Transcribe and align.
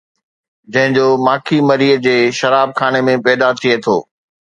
جنهن 0.73 0.91
جو 0.95 1.05
ماکي 1.25 1.59
مري 1.67 1.89
جي 2.05 2.15
شراب 2.39 2.69
خاني 2.79 3.01
۾ 3.11 3.13
پيدا 3.25 3.49
ٿئي 3.59 3.73
ٿو. 3.83 3.97